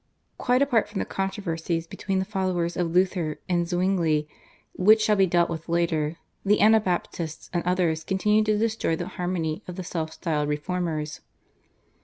Quite 0.39 0.63
apart 0.63 0.89
from 0.89 0.97
the 0.97 1.05
controversies 1.05 1.85
between 1.85 2.17
the 2.17 2.25
followers 2.25 2.75
of 2.75 2.89
Luther 2.91 3.37
and 3.47 3.67
Zwingli, 3.69 4.27
which 4.73 4.99
shall 4.99 5.15
be 5.15 5.27
dealt 5.27 5.47
with 5.47 5.69
later, 5.69 6.17
the 6.43 6.59
Anabaptists 6.59 7.51
and 7.53 7.63
others 7.65 8.03
continued 8.03 8.47
to 8.47 8.57
destroy 8.57 8.95
the 8.95 9.09
harmony 9.09 9.61
of 9.67 9.75
the 9.75 9.83
self 9.83 10.11
styled 10.11 10.49
reformers. 10.49 11.21